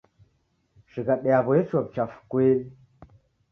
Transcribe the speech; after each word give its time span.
Shighadi 0.91 1.29
yaw'o 1.33 1.51
yechua 1.59 1.81
w'uchafu 1.83 2.19
kweli. 2.29 2.67